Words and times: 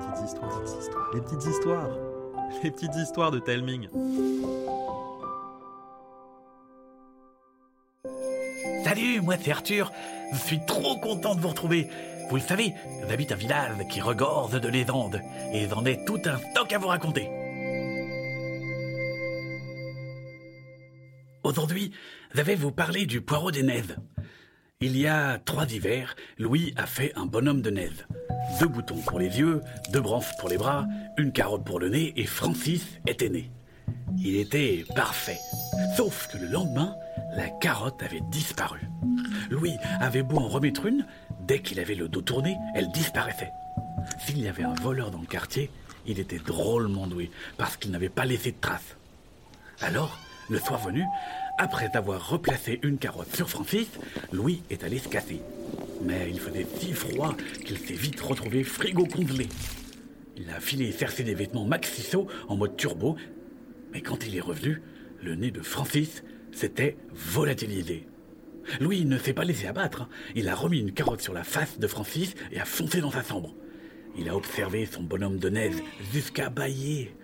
petites 0.00 0.24
histoires, 0.26 0.62
les 1.14 1.20
petites 1.20 1.46
histoires, 1.46 1.90
les 2.62 2.70
petites 2.70 2.96
histoires 2.96 3.30
de 3.30 3.38
Telming. 3.38 3.88
Salut, 8.84 9.20
moi 9.20 9.36
c'est 9.40 9.52
Arthur. 9.52 9.92
Je 10.32 10.38
suis 10.38 10.64
trop 10.66 10.96
content 10.96 11.34
de 11.34 11.40
vous 11.40 11.48
retrouver. 11.48 11.88
Vous 12.28 12.36
le 12.36 12.42
savez, 12.42 12.74
j'habite 13.08 13.32
un 13.32 13.36
village 13.36 13.76
qui 13.88 14.00
regorge 14.00 14.60
de 14.60 14.68
légendes 14.68 15.20
et 15.52 15.68
j'en 15.68 15.84
ai 15.84 16.04
tout 16.04 16.20
un 16.24 16.38
stock 16.38 16.72
à 16.72 16.78
vous 16.78 16.86
raconter. 16.86 17.28
Aujourd'hui, 21.42 21.90
je 22.34 22.42
vais 22.42 22.54
vous 22.54 22.70
parler 22.70 23.06
du 23.06 23.20
poireau 23.20 23.50
des 23.50 23.62
neiges. 23.62 23.96
Il 24.82 24.96
y 24.96 25.06
a 25.06 25.38
trois 25.38 25.70
hivers, 25.70 26.16
Louis 26.38 26.72
a 26.74 26.86
fait 26.86 27.12
un 27.14 27.26
bonhomme 27.26 27.60
de 27.60 27.68
neige. 27.68 28.06
Deux 28.60 28.66
boutons 28.66 28.96
pour 29.02 29.18
les 29.18 29.38
yeux, 29.38 29.60
deux 29.92 30.00
branches 30.00 30.34
pour 30.38 30.48
les 30.48 30.56
bras, 30.56 30.86
une 31.18 31.32
carotte 31.32 31.66
pour 31.66 31.78
le 31.78 31.90
nez 31.90 32.14
et 32.16 32.24
Francis 32.24 32.86
était 33.06 33.28
né. 33.28 33.50
Il 34.16 34.36
était 34.36 34.86
parfait. 34.96 35.38
Sauf 35.98 36.28
que 36.32 36.38
le 36.38 36.46
lendemain, 36.46 36.96
la 37.36 37.50
carotte 37.50 38.02
avait 38.02 38.22
disparu. 38.30 38.80
Louis 39.50 39.76
avait 40.00 40.22
beau 40.22 40.38
en 40.38 40.48
remettre 40.48 40.86
une, 40.86 41.06
dès 41.42 41.60
qu'il 41.60 41.78
avait 41.78 41.94
le 41.94 42.08
dos 42.08 42.22
tourné, 42.22 42.56
elle 42.74 42.90
disparaissait. 42.90 43.52
S'il 44.24 44.40
y 44.40 44.48
avait 44.48 44.64
un 44.64 44.72
voleur 44.80 45.10
dans 45.10 45.20
le 45.20 45.26
quartier, 45.26 45.70
il 46.06 46.18
était 46.18 46.38
drôlement 46.38 47.06
doué, 47.06 47.30
parce 47.58 47.76
qu'il 47.76 47.90
n'avait 47.90 48.08
pas 48.08 48.24
laissé 48.24 48.52
de 48.52 48.60
traces. 48.62 48.96
Alors, 49.82 50.18
le 50.50 50.58
soir 50.58 50.80
venu, 50.80 51.04
après 51.58 51.88
avoir 51.94 52.28
replacé 52.28 52.80
une 52.82 52.98
carotte 52.98 53.34
sur 53.34 53.48
Francis, 53.48 53.88
Louis 54.32 54.62
est 54.68 54.82
allé 54.82 54.98
se 54.98 55.08
casser. 55.08 55.40
Mais 56.02 56.28
il 56.28 56.40
faisait 56.40 56.66
si 56.78 56.92
froid 56.92 57.36
qu'il 57.64 57.78
s'est 57.78 57.94
vite 57.94 58.20
retrouvé 58.20 58.64
frigo 58.64 59.06
congelé. 59.06 59.48
Il 60.36 60.50
a 60.50 60.60
filé 60.60 60.92
chercher 60.92 61.22
des 61.22 61.34
vêtements 61.34 61.64
Maxiso 61.64 62.26
en 62.48 62.56
mode 62.56 62.76
turbo, 62.76 63.16
mais 63.92 64.00
quand 64.00 64.26
il 64.26 64.36
est 64.36 64.40
revenu, 64.40 64.82
le 65.22 65.36
nez 65.36 65.50
de 65.50 65.62
Francis 65.62 66.24
s'était 66.52 66.96
volatilisé. 67.12 68.08
Louis 68.80 69.04
ne 69.04 69.18
s'est 69.18 69.32
pas 69.32 69.44
laissé 69.44 69.66
abattre. 69.66 70.08
Il 70.34 70.48
a 70.48 70.54
remis 70.54 70.80
une 70.80 70.92
carotte 70.92 71.20
sur 71.20 71.32
la 71.32 71.44
face 71.44 71.78
de 71.78 71.86
Francis 71.86 72.34
et 72.52 72.60
a 72.60 72.64
foncé 72.64 73.00
dans 73.00 73.10
sa 73.10 73.22
chambre. 73.22 73.54
Il 74.18 74.28
a 74.28 74.36
observé 74.36 74.86
son 74.86 75.02
bonhomme 75.02 75.38
de 75.38 75.48
neige 75.48 75.76
jusqu'à 76.12 76.50
bailler. 76.50 77.14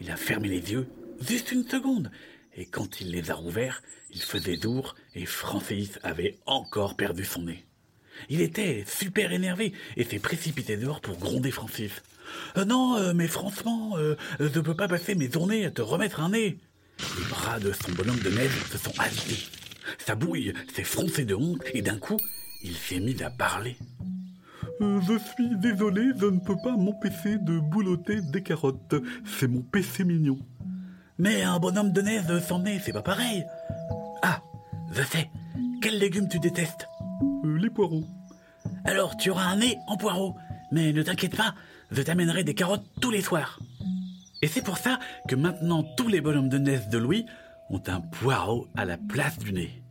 Il 0.00 0.10
a 0.10 0.16
fermé 0.16 0.48
les 0.48 0.72
yeux 0.72 0.86
juste 1.20 1.52
une 1.52 1.64
seconde. 1.64 2.10
Et 2.56 2.64
quand 2.64 3.00
il 3.00 3.10
les 3.10 3.30
a 3.30 3.34
rouverts, 3.34 3.82
il 4.10 4.22
faisait 4.22 4.58
jour 4.60 4.94
et 5.14 5.26
Francis 5.26 5.98
avait 6.02 6.38
encore 6.46 6.96
perdu 6.96 7.24
son 7.24 7.42
nez. 7.42 7.64
Il 8.30 8.40
était 8.40 8.84
super 8.86 9.32
énervé 9.32 9.72
et 9.96 10.04
s'est 10.04 10.18
précipité 10.18 10.78
dehors 10.78 11.02
pour 11.02 11.18
gronder 11.18 11.50
Francis. 11.50 11.92
Euh, 12.56 12.64
non, 12.64 12.96
euh, 12.96 13.12
mais 13.14 13.28
franchement, 13.28 13.92
euh, 13.98 14.16
je 14.40 14.60
peux 14.60 14.74
pas 14.74 14.88
passer 14.88 15.14
mes 15.14 15.30
journées 15.30 15.66
à 15.66 15.70
te 15.70 15.82
remettre 15.82 16.20
un 16.20 16.30
nez. 16.30 16.58
Les 17.18 17.24
bras 17.28 17.60
de 17.60 17.72
son 17.72 17.92
bonhomme 17.92 18.18
de 18.20 18.30
neige 18.30 18.64
se 18.72 18.78
sont 18.78 18.98
agités. 18.98 19.46
Sa 19.98 20.14
bouille 20.14 20.54
s'est 20.74 20.82
froncée 20.82 21.26
de 21.26 21.34
honte 21.34 21.62
et 21.74 21.82
d'un 21.82 21.98
coup, 21.98 22.18
il 22.62 22.74
s'est 22.74 23.00
mis 23.00 23.22
à 23.22 23.28
parler. 23.30 23.76
je 24.80 25.18
suis 25.18 25.56
désolé, 25.58 26.10
je 26.18 26.26
ne 26.26 26.40
peux 26.40 26.56
pas 26.56 26.74
m'empêcher 26.74 27.36
de 27.38 27.58
boulotter 27.60 28.22
des 28.22 28.42
carottes. 28.42 28.94
C'est 29.26 29.46
mon 29.46 29.60
péché 29.60 30.04
mignon. 30.04 30.38
Mais 31.18 31.42
un 31.42 31.58
bonhomme 31.58 31.92
de 31.92 32.02
neige 32.02 32.38
sans 32.40 32.58
nez, 32.58 32.78
c'est 32.78 32.92
pas 32.92 33.02
pareil. 33.02 33.46
Ah, 34.22 34.42
je 34.92 35.02
sais. 35.02 35.30
Quels 35.80 35.98
légumes 35.98 36.28
tu 36.28 36.38
détestes 36.38 36.88
Les 37.44 37.70
poireaux. 37.70 38.04
Alors 38.84 39.16
tu 39.16 39.30
auras 39.30 39.44
un 39.44 39.56
nez 39.56 39.78
en 39.86 39.96
poireaux. 39.96 40.34
Mais 40.72 40.92
ne 40.92 41.02
t'inquiète 41.02 41.36
pas, 41.36 41.54
je 41.90 42.02
t'amènerai 42.02 42.44
des 42.44 42.54
carottes 42.54 42.84
tous 43.00 43.10
les 43.10 43.22
soirs. 43.22 43.60
Et 44.42 44.48
c'est 44.48 44.62
pour 44.62 44.78
ça 44.78 44.98
que 45.28 45.36
maintenant 45.36 45.84
tous 45.96 46.08
les 46.08 46.20
bonhommes 46.20 46.48
de 46.48 46.58
neige 46.58 46.88
de 46.88 46.98
Louis 46.98 47.24
ont 47.70 47.82
un 47.86 48.00
poireau 48.00 48.68
à 48.76 48.84
la 48.84 48.96
place 48.96 49.38
du 49.38 49.52
nez. 49.52 49.82